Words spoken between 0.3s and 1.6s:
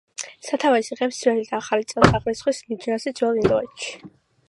სათავეს იღებს ძველი და